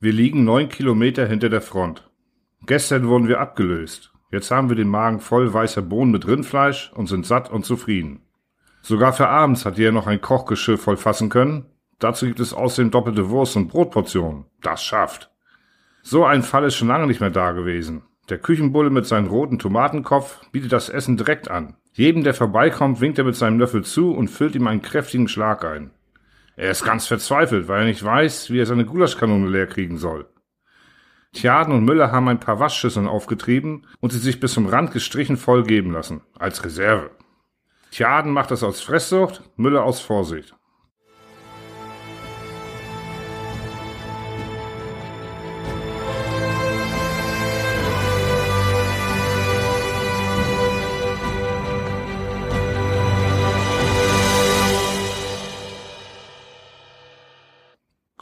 [0.00, 2.08] Wir liegen neun Kilometer hinter der Front.
[2.64, 4.12] Gestern wurden wir abgelöst.
[4.30, 8.20] Jetzt haben wir den Magen voll weißer Bohnen mit Rindfleisch und sind satt und zufrieden.
[8.80, 11.66] Sogar für abends hat jeder noch ein Kochgeschirr voll fassen können.
[11.98, 14.44] Dazu gibt es außerdem doppelte Wurst und Brotportionen.
[14.62, 15.32] Das schafft.
[16.02, 18.02] So ein Fall ist schon lange nicht mehr da gewesen.
[18.28, 21.74] Der Küchenbulle mit seinem roten Tomatenkopf bietet das Essen direkt an.
[21.92, 25.64] Jedem, der vorbeikommt, winkt er mit seinem Löffel zu und füllt ihm einen kräftigen Schlag
[25.64, 25.90] ein.
[26.58, 30.26] Er ist ganz verzweifelt, weil er nicht weiß, wie er seine Gulaschkanone leer kriegen soll.
[31.32, 35.36] Tjaden und Müller haben ein paar Waschschüsseln aufgetrieben und sie sich bis zum Rand gestrichen
[35.36, 37.12] voll geben lassen, als Reserve.
[37.92, 40.56] Tjaden macht das aus Fresssucht, Müller aus Vorsicht.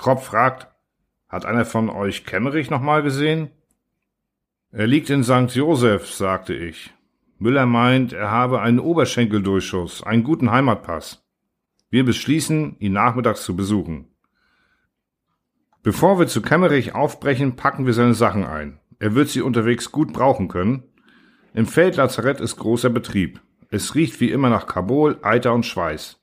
[0.06, 0.68] Kropf fragt,
[1.28, 3.50] hat einer von euch Kemmerich noch mal gesehen?
[4.70, 5.50] Er liegt in St.
[5.52, 6.94] Joseph, sagte ich.
[7.40, 11.26] Müller meint, er habe einen Oberschenkeldurchschuss, einen guten Heimatpass.
[11.90, 14.06] Wir beschließen, ihn nachmittags zu besuchen.
[15.82, 18.78] Bevor wir zu Kemmerich aufbrechen, packen wir seine Sachen ein.
[19.00, 20.84] Er wird sie unterwegs gut brauchen können.
[21.52, 23.40] Im Feldlazarett ist großer Betrieb.
[23.70, 26.20] Es riecht wie immer nach Kabol, Eiter und Schweiß.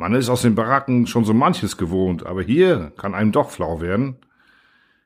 [0.00, 3.82] Man ist aus den Baracken schon so manches gewohnt, aber hier kann einem doch flau
[3.82, 4.16] werden.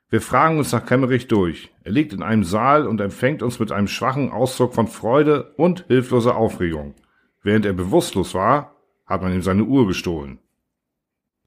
[0.09, 1.69] Wir fragen uns nach Kemmerich durch.
[1.83, 5.83] Er liegt in einem Saal und empfängt uns mit einem schwachen Ausdruck von Freude und
[5.87, 6.95] hilfloser Aufregung.
[7.43, 10.39] Während er bewusstlos war, hat man ihm seine Uhr gestohlen.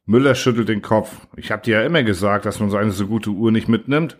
[0.04, 1.26] Müller schüttelt den Kopf.
[1.34, 4.18] Ich hab dir ja immer gesagt, dass man so eine so gute Uhr nicht mitnimmt.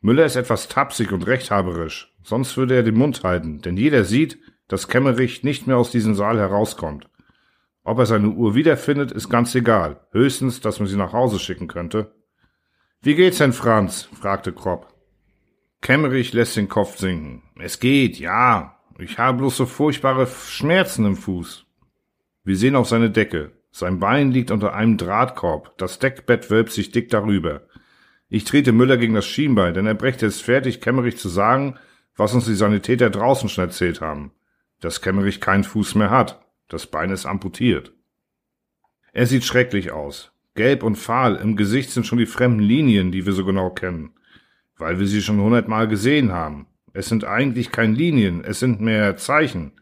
[0.00, 2.14] Müller ist etwas tapsig und rechthaberisch.
[2.22, 4.38] Sonst würde er den Mund halten, denn jeder sieht,
[4.68, 7.10] dass Kemmerich nicht mehr aus diesem Saal herauskommt.
[7.84, 10.00] Ob er seine Uhr wiederfindet, ist ganz egal.
[10.12, 12.14] Höchstens, dass man sie nach Hause schicken könnte.
[13.00, 14.08] Wie geht's denn, Franz?
[14.20, 14.86] fragte Kropp.
[15.80, 17.42] Kemmerich lässt den Kopf sinken.
[17.58, 18.78] Es geht, ja.
[18.98, 21.66] Ich habe bloß so furchtbare Schmerzen im Fuß.
[22.44, 23.52] Wir sehen auf seine Decke.
[23.72, 25.76] Sein Bein liegt unter einem Drahtkorb.
[25.78, 27.62] Das Deckbett wölbt sich dick darüber.
[28.28, 31.78] Ich trete Müller gegen das Schienbein, denn er brächte es fertig, Kemmerich zu sagen,
[32.16, 34.32] was uns die Sanitäter draußen schon erzählt haben.
[34.80, 36.41] Dass Kemmerich keinen Fuß mehr hat.
[36.72, 37.92] Das Bein ist amputiert.
[39.12, 40.32] Er sieht schrecklich aus.
[40.54, 44.14] Gelb und fahl, im Gesicht sind schon die fremden Linien, die wir so genau kennen.
[44.78, 46.66] Weil wir sie schon hundertmal gesehen haben.
[46.94, 49.72] Es sind eigentlich kein Linien, es sind mehr Zeichen.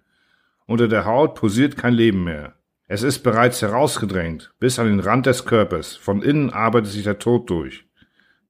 [0.67, 2.57] Unter der Haut posiert kein Leben mehr.
[2.89, 5.95] Es ist bereits herausgedrängt, bis an den Rand des Körpers.
[5.95, 7.87] Von innen arbeitet sich der Tod durch.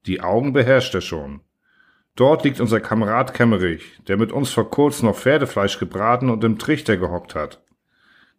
[0.06, 1.42] Die Augen beherrscht er schon.
[2.16, 6.58] Dort liegt unser Kamerad Kemmerich, der mit uns vor kurzem noch Pferdefleisch gebraten und im
[6.58, 7.62] Trichter gehockt hat.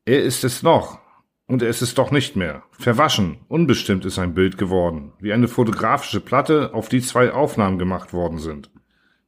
[0.06, 1.00] Er ist es noch.
[1.46, 2.64] Und er ist es doch nicht mehr.
[2.72, 8.14] Verwaschen, unbestimmt ist ein Bild geworden, wie eine fotografische Platte, auf die zwei Aufnahmen gemacht
[8.14, 8.72] worden sind.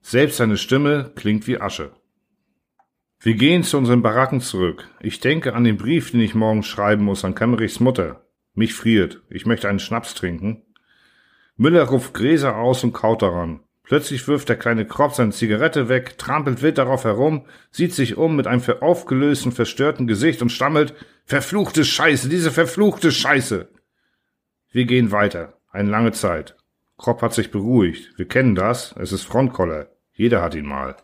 [0.02, 1.92] Selbst seine Stimme klingt wie Asche.
[3.20, 4.90] Wir gehen zu unseren Baracken zurück.
[5.00, 8.26] Ich denke an den Brief, den ich morgen schreiben muss an Kemmerichs Mutter.
[8.54, 9.22] Mich friert.
[9.30, 10.64] Ich möchte einen Schnaps trinken.
[11.56, 13.62] Müller ruft Gräser aus und kaut daran.
[13.84, 18.36] Plötzlich wirft der kleine Kropf seine Zigarette weg, trampelt wild darauf herum, sieht sich um
[18.36, 20.96] mit einem aufgelösten, verstörten Gesicht und stammelt,
[21.26, 23.70] verfluchte Scheiße, diese verfluchte Scheiße.
[24.72, 25.60] Wir gehen weiter.
[25.70, 26.56] Eine lange Zeit.
[26.98, 28.18] Kropp hat sich beruhigt.
[28.18, 28.96] Wir kennen das.
[28.98, 29.90] Es ist Frontkoller.
[30.14, 30.96] Jeder hat ihn mal.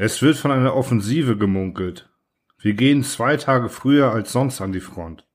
[0.00, 2.08] Es wird von einer Offensive gemunkelt.
[2.60, 5.26] Wir gehen zwei Tage früher als sonst an die Front.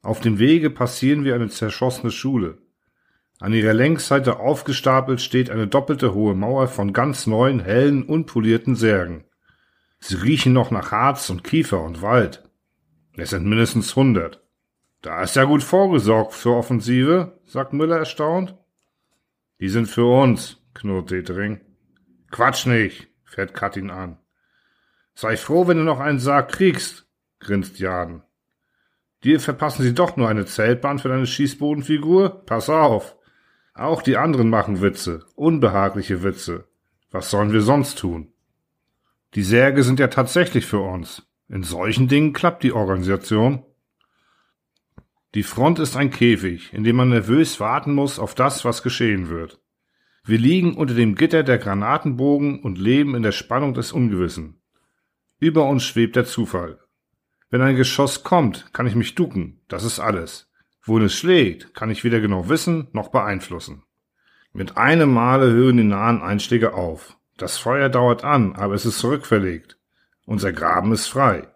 [0.00, 2.58] Auf dem Wege passieren wir eine zerschossene Schule.
[3.40, 9.24] An ihrer Längsseite aufgestapelt steht eine doppelte hohe Mauer von ganz neuen, hellen, unpolierten Särgen.
[9.98, 12.48] Sie riechen noch nach Harz und Kiefer und Wald.
[13.16, 14.40] Es sind mindestens hundert.
[15.02, 18.54] Da ist ja gut vorgesorgt für Offensive, sagt Müller erstaunt.
[19.58, 21.60] Die sind für uns, knurrt Detering.
[22.30, 24.18] Quatsch nicht, fährt Katin an.
[25.14, 27.06] Sei froh, wenn du noch einen Sarg kriegst,
[27.40, 28.22] grinst Jaden.
[29.24, 32.44] Dir verpassen sie doch nur eine Zeltbahn für deine Schießbodenfigur?
[32.46, 33.16] Pass auf.
[33.74, 36.64] Auch die anderen machen Witze, unbehagliche Witze.
[37.10, 38.32] Was sollen wir sonst tun?
[39.34, 41.26] Die Särge sind ja tatsächlich für uns.
[41.48, 43.64] In solchen Dingen klappt die Organisation.
[45.34, 49.28] Die Front ist ein Käfig, in dem man nervös warten muss auf das, was geschehen
[49.28, 49.60] wird.
[50.28, 54.60] Wir liegen unter dem Gitter der Granatenbogen und leben in der Spannung des Ungewissen.
[55.38, 56.80] Über uns schwebt der Zufall.
[57.48, 60.50] Wenn ein Geschoss kommt, kann ich mich ducken, das ist alles.
[60.82, 63.84] Wohin es schlägt, kann ich weder genau wissen noch beeinflussen.
[64.52, 67.16] Mit einem Male hören die nahen Einschläge auf.
[67.36, 69.78] Das Feuer dauert an, aber es ist zurückverlegt.
[70.24, 71.46] Unser Graben ist frei.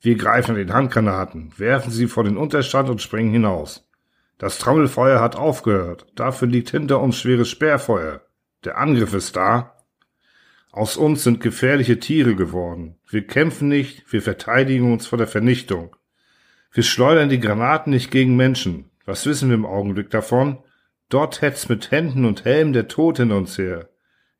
[0.00, 3.88] Wir greifen den Handgranaten, werfen sie vor den Unterstand und springen hinaus.
[4.44, 6.04] Das Trommelfeuer hat aufgehört.
[6.16, 8.20] Dafür liegt hinter uns schweres Sperrfeuer.
[8.66, 9.74] Der Angriff ist da.
[10.70, 12.96] Aus uns sind gefährliche Tiere geworden.
[13.08, 15.96] Wir kämpfen nicht, wir verteidigen uns vor der Vernichtung.
[16.72, 18.90] Wir schleudern die Granaten nicht gegen Menschen.
[19.06, 20.58] Was wissen wir im Augenblick davon?
[21.08, 23.88] Dort hetzt mit Händen und Helm der Tod in uns her.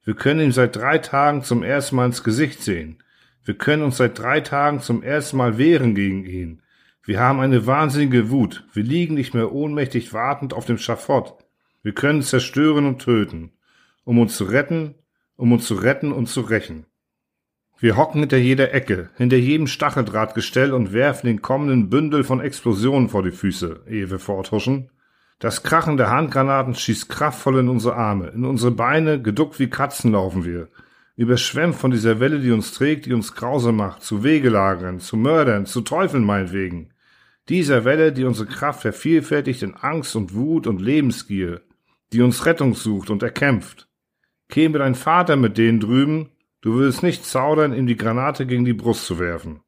[0.05, 3.03] Wir können ihn seit drei Tagen zum ersten Mal ins Gesicht sehen.
[3.43, 6.61] Wir können uns seit drei Tagen zum ersten Mal wehren gegen ihn.
[7.07, 8.65] Wir haben eine wahnsinnige Wut.
[8.73, 11.35] Wir liegen nicht mehr ohnmächtig wartend auf dem Schafott.
[11.83, 13.53] Wir können zerstören und töten.
[14.05, 14.95] Um uns zu retten,
[15.37, 16.87] um uns zu retten und zu rächen.
[17.79, 23.11] Wir hocken hinter jeder Ecke, hinter jedem Stacheldrahtgestell und werfen den kommenden Bündel von Explosionen
[23.11, 24.91] vor die Füße, ehe wir forthuschen.
[25.39, 30.13] Das Krachen der Handgranaten schießt kraftvoll in unsere Arme, in unsere Beine, geduckt wie Katzen
[30.13, 30.69] laufen wir.
[31.17, 35.67] Überschwemmt von dieser Welle, die uns trägt, die uns grausam macht, zu Wegelagern, zu Mördern,
[35.67, 36.94] zu Teufeln meinetwegen.
[37.49, 41.63] Dieser Welle, die unsere Kraft vervielfältigt in Angst und Wut und Lebensgier,
[42.13, 43.89] die uns Rettung sucht und erkämpft.
[44.49, 46.31] Käme dein Vater mit denen drüben,
[46.65, 49.61] Du würdest nicht zaudern, ihm die Granate gegen die Brust zu werfen.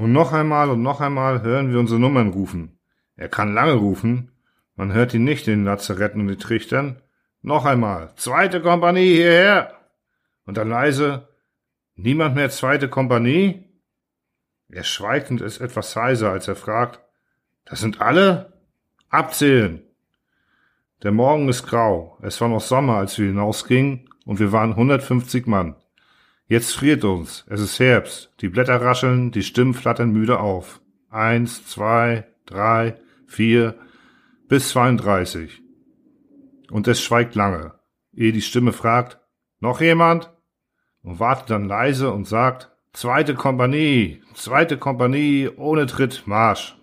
[0.00, 2.78] Und noch einmal und noch einmal hören wir unsere Nummern rufen.
[3.16, 4.32] Er kann lange rufen,
[4.74, 7.02] man hört ihn nicht in den Lazaretten und den Trichtern,
[7.42, 8.14] noch einmal.
[8.16, 9.74] Zweite Kompanie hierher.
[10.46, 11.28] Und dann leise.
[11.96, 13.68] Niemand mehr zweite Kompanie?
[14.70, 17.00] Er schweigt und ist etwas heiser, als er fragt.
[17.66, 18.54] Das sind alle?
[19.10, 19.82] Abzählen.
[21.02, 22.16] Der Morgen ist grau.
[22.22, 25.76] Es war noch Sommer, als wir hinausgingen, und wir waren 150 Mann.
[26.50, 27.46] Jetzt friert uns.
[27.48, 28.34] Es ist Herbst.
[28.40, 30.82] Die Blätter rascheln, die Stimmen flattern müde auf.
[31.08, 33.78] Eins, zwei, drei, vier,
[34.48, 35.62] bis 32
[36.70, 37.74] und es schweigt lange,
[38.12, 39.20] ehe die Stimme fragt,
[39.60, 40.32] noch jemand?
[41.02, 46.76] Und wartet dann leise und sagt, zweite Kompanie, zweite Kompanie, ohne Tritt, Marsch.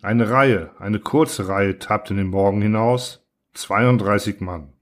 [0.00, 4.75] Eine Reihe, eine kurze Reihe tappt in den Morgen hinaus, 32 Mann.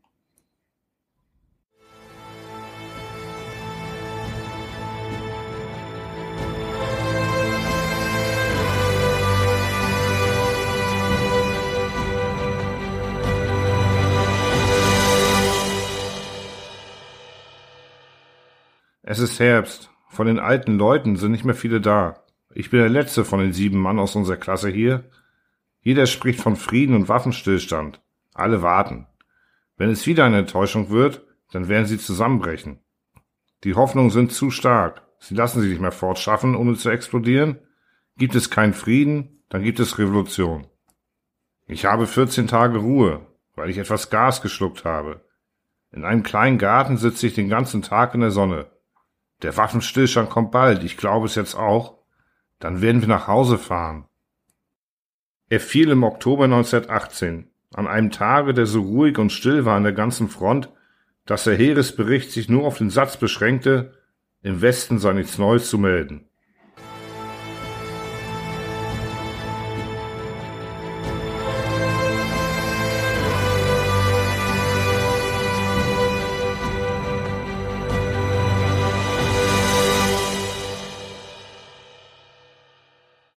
[19.06, 19.90] Es ist Herbst.
[20.08, 22.24] Von den alten Leuten sind nicht mehr viele da.
[22.54, 25.04] Ich bin der letzte von den sieben Mann aus unserer Klasse hier.
[25.82, 28.00] Jeder spricht von Frieden und Waffenstillstand.
[28.32, 29.06] Alle warten.
[29.76, 31.22] Wenn es wieder eine Enttäuschung wird,
[31.52, 32.78] dann werden sie zusammenbrechen.
[33.64, 35.02] Die Hoffnungen sind zu stark.
[35.18, 37.58] Sie lassen sich nicht mehr fortschaffen, ohne zu explodieren.
[38.16, 40.66] Gibt es keinen Frieden, dann gibt es Revolution.
[41.66, 45.20] Ich habe 14 Tage Ruhe, weil ich etwas Gas geschluckt habe.
[45.92, 48.70] In einem kleinen Garten sitze ich den ganzen Tag in der Sonne.
[49.44, 51.98] Der Waffenstillstand kommt bald, ich glaube es jetzt auch.
[52.60, 54.06] Dann werden wir nach Hause fahren.
[55.50, 59.82] Er fiel im Oktober 1918, an einem Tage, der so ruhig und still war an
[59.82, 60.70] der ganzen Front,
[61.26, 63.92] dass der Heeresbericht sich nur auf den Satz beschränkte,
[64.40, 66.26] im Westen sei nichts Neues zu melden.